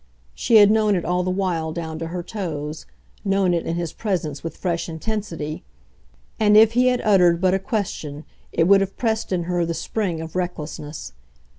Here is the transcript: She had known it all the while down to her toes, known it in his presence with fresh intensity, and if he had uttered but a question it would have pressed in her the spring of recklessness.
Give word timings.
She 0.33 0.55
had 0.55 0.71
known 0.71 0.95
it 0.95 1.05
all 1.05 1.21
the 1.21 1.29
while 1.29 1.71
down 1.71 1.99
to 1.99 2.07
her 2.07 2.23
toes, 2.23 2.87
known 3.23 3.53
it 3.53 3.67
in 3.67 3.75
his 3.75 3.93
presence 3.93 4.43
with 4.43 4.57
fresh 4.57 4.89
intensity, 4.89 5.63
and 6.39 6.57
if 6.57 6.71
he 6.71 6.87
had 6.87 7.01
uttered 7.01 7.39
but 7.39 7.53
a 7.53 7.59
question 7.59 8.25
it 8.51 8.67
would 8.67 8.81
have 8.81 8.97
pressed 8.97 9.31
in 9.31 9.43
her 9.43 9.63
the 9.63 9.75
spring 9.75 10.19
of 10.19 10.35
recklessness. 10.35 11.13